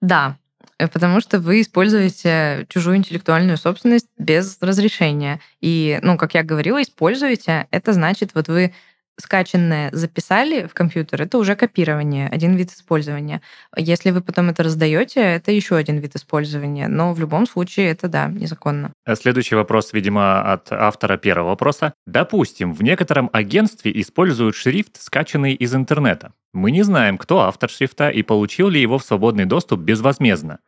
[0.00, 0.36] Да,
[0.78, 5.38] э, потому что вы используете чужую интеллектуальную собственность без разрешения.
[5.60, 8.74] И, ну, как я говорила, используете, это значит, вот вы
[9.18, 13.42] скачанное записали в компьютер, это уже копирование, один вид использования.
[13.76, 16.88] Если вы потом это раздаете, это еще один вид использования.
[16.88, 18.92] Но в любом случае это, да, незаконно.
[19.14, 21.94] Следующий вопрос, видимо, от автора первого вопроса.
[22.06, 26.32] Допустим, в некотором агентстве используют шрифт, скачанный из интернета.
[26.52, 30.58] Мы не знаем, кто автор шрифта и получил ли его в свободный доступ безвозмездно.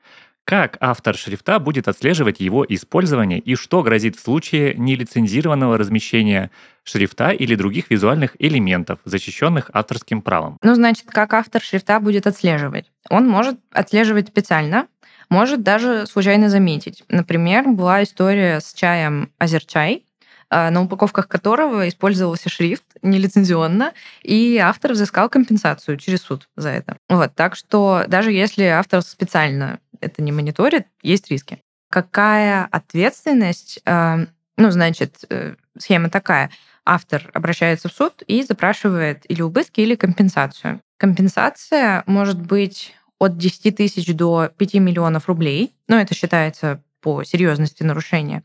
[0.45, 6.51] Как автор шрифта будет отслеживать его использование и что грозит в случае нелицензированного размещения
[6.83, 10.59] шрифта или других визуальных элементов, защищенных авторским правом?
[10.63, 12.91] Ну, значит, как автор шрифта будет отслеживать?
[13.09, 14.87] Он может отслеживать специально,
[15.31, 17.05] может даже случайно заметить.
[17.09, 20.05] Например, была история с чаем Азерчай,
[20.51, 26.97] а, на упаковках которого использовался шрифт нелицензионно, и автор взыскал компенсацию через суд за это.
[27.09, 31.61] Вот, так что даже если автор специально это не мониторит, есть риски.
[31.91, 33.81] Какая ответственность?
[33.85, 36.51] Э, ну, значит, э, схема такая.
[36.85, 40.81] Автор обращается в суд и запрашивает или убытки, или компенсацию.
[40.99, 45.75] Компенсация может быть от 10 тысяч до 5 миллионов рублей.
[45.89, 48.43] Ну, это считается по серьезности нарушения.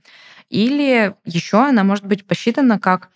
[0.49, 3.09] Или еще она может быть посчитана как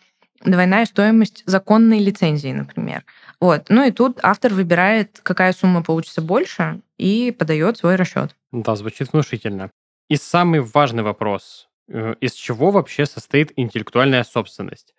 [0.44, 3.04] двойная стоимость законной лицензии, например.
[3.40, 3.66] Вот.
[3.70, 8.36] Ну и тут автор выбирает, какая сумма получится больше, и подает свой расчет.
[8.52, 9.72] Да, звучит внушительно.
[10.10, 11.68] И самый важный вопрос.
[11.90, 14.94] Э, из чего вообще состоит интеллектуальная собственность?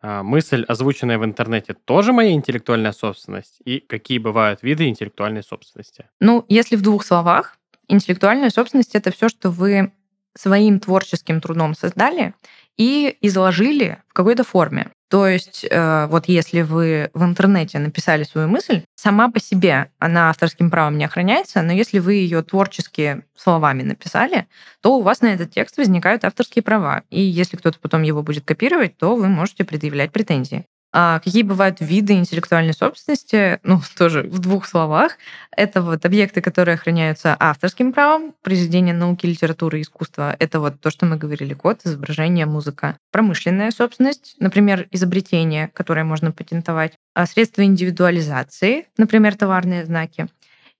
[0.00, 3.58] А, мысль, озвученная в интернете, тоже моя интеллектуальная собственность?
[3.64, 6.08] И какие бывают виды интеллектуальной собственности?
[6.20, 7.56] Ну, если в двух словах,
[7.88, 9.92] интеллектуальная собственность— это все, что вы
[10.36, 12.34] своим творческим трудом создали
[12.76, 14.90] и изложили в какой-то форме.
[15.10, 20.30] То есть э, вот если вы в интернете написали свою мысль, сама по себе она
[20.30, 24.48] авторским правом не охраняется, но если вы ее творчески словами написали,
[24.80, 27.02] то у вас на этот текст возникают авторские права.
[27.10, 30.64] И если кто-то потом его будет копировать, то вы можете предъявлять претензии.
[30.96, 33.58] А какие бывают виды интеллектуальной собственности?
[33.64, 35.18] Ну, тоже в двух словах.
[35.56, 40.36] Это вот объекты, которые охраняются авторским правом, произведения науки, литературы, искусства.
[40.38, 42.96] Это вот то, что мы говорили, код, изображение, музыка.
[43.10, 46.92] Промышленная собственность, например, изобретение, которое можно патентовать.
[47.12, 50.28] А средства индивидуализации, например, товарные знаки.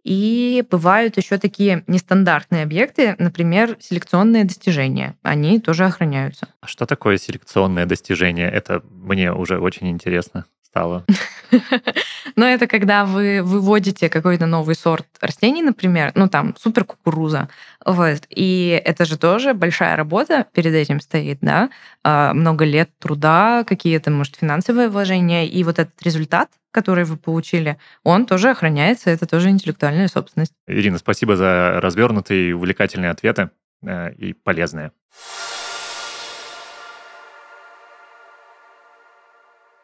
[0.05, 5.17] И бывают еще такие нестандартные объекты, например, селекционные достижения.
[5.23, 6.49] Они тоже охраняются.
[6.61, 8.51] А что такое селекционное достижение?
[8.51, 11.05] Это мне уже очень интересно стало.
[12.37, 17.49] Но это когда вы выводите какой-то новый сорт растений, например, ну там супер кукуруза,
[17.85, 21.71] вот, и это же тоже большая работа перед этим стоит, да,
[22.03, 27.79] а, много лет труда, какие-то, может, финансовые вложения, и вот этот результат, который вы получили,
[28.03, 30.53] он тоже охраняется, это тоже интеллектуальная собственность.
[30.67, 33.51] Ирина, спасибо за развернутые и увлекательные ответы
[33.83, 34.91] э, и полезные.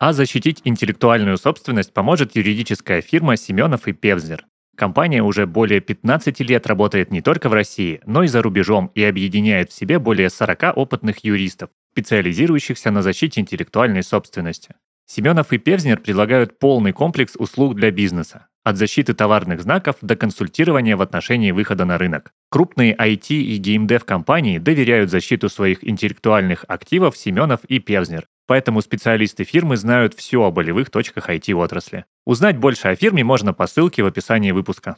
[0.00, 4.46] А защитить интеллектуальную собственность поможет юридическая фирма Семенов и Певзнер.
[4.74, 9.04] Компания уже более 15 лет работает не только в России, но и за рубежом и
[9.04, 14.74] объединяет в себе более 40 опытных юристов, специализирующихся на защите интеллектуальной собственности.
[15.04, 18.46] Семенов и Певзнер предлагают полный комплекс услуг для бизнеса.
[18.64, 22.32] От защиты товарных знаков до консультирования в отношении выхода на рынок.
[22.48, 29.44] Крупные IT и геймдев компании доверяют защиту своих интеллектуальных активов Семенов и Певзнер, поэтому специалисты
[29.44, 32.04] фирмы знают все о болевых точках IT-отрасли.
[32.24, 34.96] Узнать больше о фирме можно по ссылке в описании выпуска.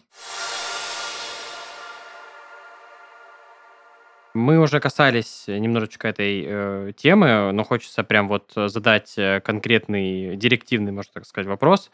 [4.32, 10.92] Мы уже касались немножечко этой э, темы, но хочется прям вот задать э, конкретный директивный,
[10.92, 11.90] можно так сказать, вопрос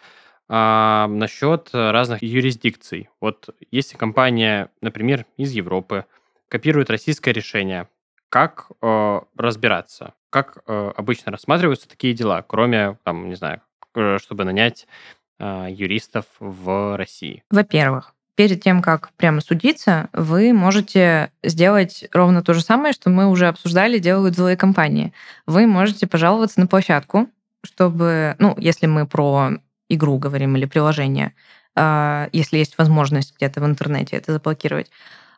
[0.48, 3.08] а, насчет разных юрисдикций.
[3.20, 6.04] Вот если компания, например, из Европы
[6.48, 7.88] копирует российское решение,
[8.28, 10.14] как э, разбираться?
[10.30, 13.62] Как э, обычно рассматриваются такие дела, кроме, там, не знаю,
[13.94, 14.86] э, чтобы нанять
[15.38, 17.42] э, юристов в России?
[17.50, 23.26] Во-первых, перед тем, как прямо судиться, вы можете сделать ровно то же самое, что мы
[23.26, 25.12] уже обсуждали, делают злые компании.
[25.46, 27.28] Вы можете пожаловаться на площадку,
[27.64, 29.54] чтобы, ну, если мы про
[29.88, 31.34] игру говорим или приложение,
[31.74, 34.90] а, если есть возможность где-то в интернете это заблокировать,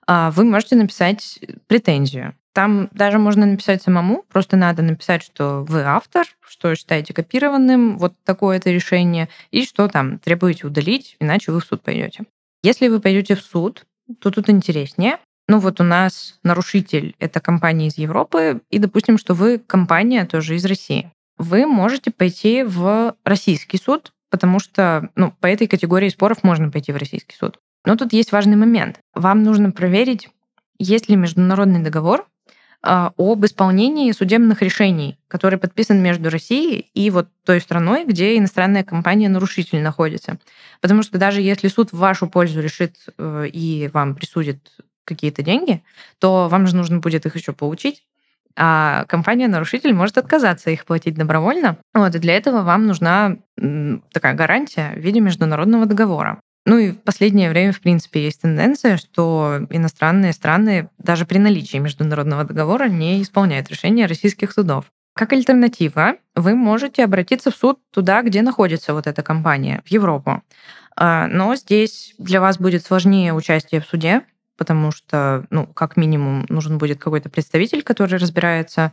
[0.06, 2.34] вы можете написать претензию.
[2.52, 8.14] Там даже можно написать самому, просто надо написать, что вы автор, что считаете копированным, вот
[8.24, 12.24] такое-то решение, и что там требуете удалить, иначе вы в суд пойдете.
[12.62, 13.86] Если вы пойдете в суд,
[14.20, 15.18] то тут интереснее.
[15.48, 20.56] Ну вот у нас нарушитель— это компания из Европы, и допустим, что вы компания тоже
[20.56, 21.10] из России.
[21.38, 26.92] Вы можете пойти в российский суд, потому что ну, по этой категории споров можно пойти
[26.92, 27.58] в российский суд.
[27.84, 29.00] Но тут есть важный момент.
[29.14, 30.28] Вам нужно проверить,
[30.78, 32.26] есть ли международный договор,
[32.82, 38.84] а, об исполнении судебных решений, который подписан между Россией и вот той страной, где иностранная
[38.84, 40.38] компания-нарушитель находится.
[40.80, 44.72] Потому что даже если суд в вашу пользу решит э, и вам присудит
[45.04, 45.82] какие-то деньги,
[46.20, 48.06] то вам же нужно будет их еще получить,
[48.56, 51.76] а компания-нарушитель может отказаться их платить добровольно.
[51.92, 53.36] Вот, и для этого вам нужна
[54.12, 56.40] такая гарантия в виде международного договора.
[56.66, 61.78] Ну и в последнее время, в принципе, есть тенденция, что иностранные страны даже при наличии
[61.78, 64.86] международного договора не исполняют решения российских судов.
[65.14, 70.42] Как альтернатива, вы можете обратиться в суд туда, где находится вот эта компания, в Европу.
[70.96, 74.22] А, но здесь для вас будет сложнее участие в суде,
[74.56, 78.92] потому что, ну, как минимум, нужен будет какой-то представитель, который разбирается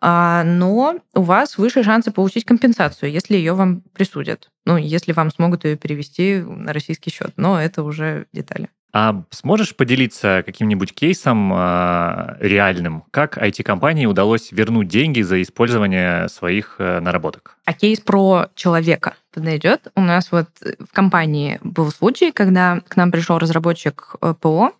[0.00, 4.50] но у вас выше шансы получить компенсацию, если ее вам присудят.
[4.64, 7.32] Ну, если вам смогут ее перевести на российский счет.
[7.36, 8.68] Но это уже детали.
[8.92, 16.76] А сможешь поделиться каким-нибудь кейсом э, реальным, как IT-компании удалось вернуть деньги за использование своих
[16.78, 17.58] э, наработок?
[17.66, 19.88] А кейс про человека подойдет.
[19.94, 24.72] У нас вот в компании был случай, когда к нам пришел разработчик э, ПО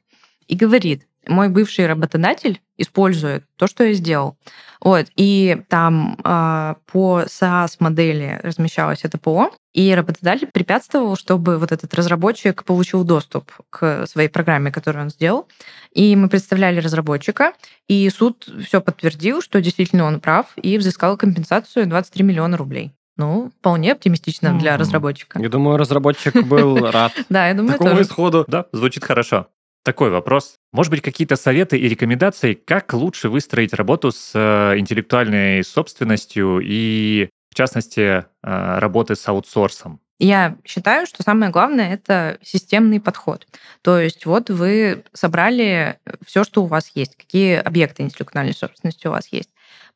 [0.47, 4.37] и говорит, мой бывший работодатель использует то, что я сделал.
[4.81, 11.93] Вот, и там э, по SaaS-модели размещалось это ПО, и работодатель препятствовал, чтобы вот этот
[11.95, 15.49] разработчик получил доступ к своей программе, которую он сделал.
[15.93, 17.53] И мы представляли разработчика,
[17.89, 22.93] и суд все подтвердил, что действительно он прав, и взыскал компенсацию 23 миллиона рублей.
[23.17, 25.41] Ну, вполне оптимистично для разработчика.
[25.43, 27.13] Я думаю, разработчик был рад.
[27.29, 28.45] Да, я думаю, Такому исходу.
[28.47, 29.49] Да, звучит хорошо.
[29.89, 30.57] Такой вопрос.
[30.71, 37.31] Может быть, какие-то советы и рекомендации, как лучше выстроить работу с э, интеллектуальной собственностью и,
[37.51, 39.99] в частности, э, работы с аутсорсом?
[40.19, 43.47] Я считаю, что самое главное это системный подход.
[43.81, 49.13] То есть вот вы собрали все, что у вас есть, какие объекты интеллектуальной собственности у
[49.13, 49.49] вас есть.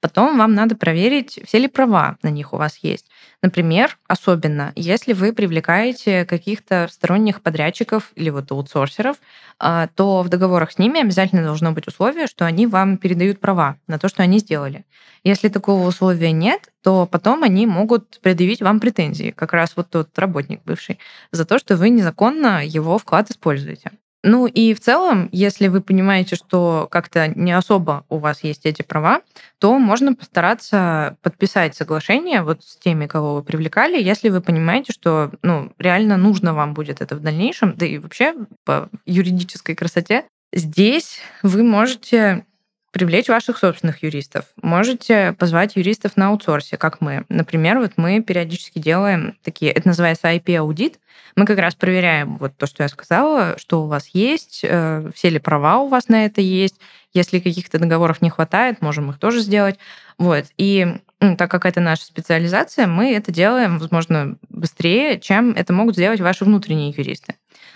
[0.03, 3.09] Потом вам надо проверить, все ли права на них у вас есть.
[3.41, 9.19] Например, особенно, если вы привлекаете каких-то сторонних подрядчиков или вот аутсорсеров,
[9.61, 13.77] а, то в договорах с ними обязательно должно быть условие, что они вам передают права
[13.87, 14.85] на то, что они сделали.
[15.23, 20.19] Если такого условия нет, то потом они могут предъявить вам претензии, как раз вот тот
[20.19, 20.99] работник бывший,
[21.31, 23.93] за то, что вы незаконно его вклад используете.
[24.23, 28.83] Ну и в целом, если вы понимаете, что как-то не особо у вас есть эти
[28.83, 29.23] права,
[29.59, 35.33] то можно постараться подписать соглашение вот с теми, кого вы привлекали, если вы понимаете, что
[35.43, 40.25] ну, реально нужно вам будет это в дальнейшем, да и вообще по юридической красоте.
[40.53, 42.45] Здесь вы можете
[42.93, 44.45] привлечь ваших собственных юристов.
[44.61, 47.25] Можете позвать юристов на аутсорсе, как мы.
[47.29, 51.01] Например, вот мы периодически делаем такие, это называется IP-аудит.
[51.35, 55.31] Мы как раз проверяем вот то, что я сказала, что у вас есть, э, все
[55.31, 56.79] ли права у вас на это есть.
[57.15, 59.79] Если каких-то договоров не хватает, можем их тоже сделать.
[60.19, 60.45] Вот.
[60.59, 60.99] И
[61.39, 66.45] так как это наша специализация, мы это делаем, возможно, быстрее, чем это могут сделать ваши
[66.45, 67.35] внутренние юристы.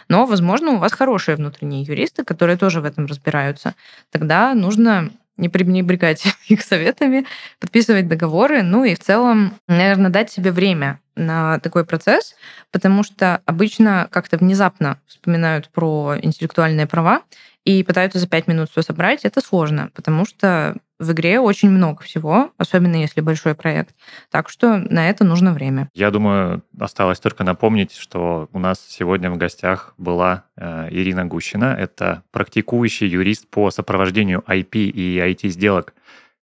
[0.09, 3.75] Но, возможно, у вас хорошие внутренние юристы, которые тоже в этом разбираются.
[4.11, 7.27] Тогда нужно не пренебрегать их советами,
[7.61, 12.35] подписывать договоры, ну и в целом, наверное, дать себе время на такой процесс,
[12.71, 17.23] потому что обычно как-то внезапно вспоминают про интеллектуальные права
[17.65, 19.25] и пытаются за пять минут все собрать.
[19.25, 23.95] Это сложно, потому что в игре очень много всего, особенно если большой проект.
[24.31, 25.89] Так что на это нужно время.
[25.95, 31.77] Я думаю, осталось только напомнить, что у нас сегодня в гостях была э, Ирина Гущина.
[31.79, 35.95] Это практикующий юрист по сопровождению IP и IT-сделок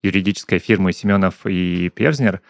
[0.04, 2.42] юридической фирмы Семенов и Перзнер.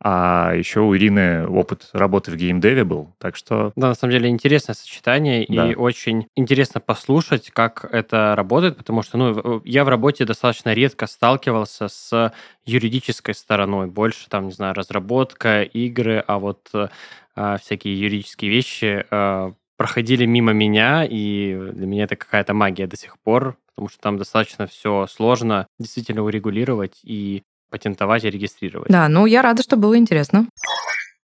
[0.00, 3.72] А еще у Ирины опыт работы в геймдеве был, так что...
[3.74, 5.70] Да, на самом деле интересное сочетание, Да.
[5.70, 11.08] и очень интересно послушать, как это работает, потому что ну, я в работе достаточно редко
[11.08, 12.32] сталкивался с
[12.64, 16.88] юридической стороной, больше там, не знаю, разработка, игры, а вот э,
[17.34, 22.96] а, всякие юридические вещи э, проходили мимо меня, и для меня это какая-то магия до
[22.96, 28.88] сих пор, потому что там достаточно все сложно действительно урегулировать и патентовать и регистрировать.
[28.88, 30.48] Да, ну я рада, что было интересно.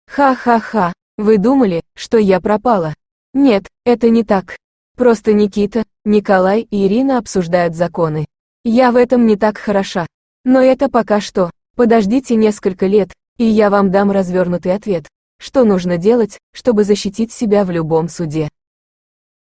[0.07, 2.95] Ха-ха-ха, вы думали, что я пропала?
[3.33, 4.57] Нет, это не так.
[4.97, 8.27] Просто Никита, Николай и Ирина обсуждают законы.
[8.65, 10.07] Я в этом не так хороша.
[10.45, 11.51] Но это пока что.
[11.75, 15.09] Подождите несколько лет, и я вам дам развернутый ответ.
[15.41, 18.49] Что нужно делать, чтобы защитить себя в любом суде.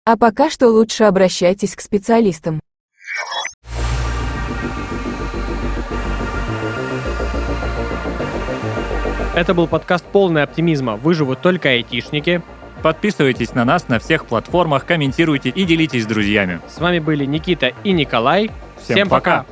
[0.06, 2.60] А пока что лучше обращайтесь к специалистам.
[9.40, 10.98] Это был подкаст «Полный оптимизма.
[10.98, 12.42] Выживут только айтишники».
[12.84, 16.60] Подписывайтесь на нас на всех платформах, комментируйте и делитесь с друзьями.
[16.68, 18.52] С вами были Никита и Николай.
[18.84, 19.46] Всем пока.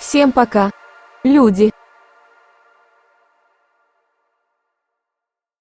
[0.00, 0.72] Всем пока.
[1.22, 1.70] Люди.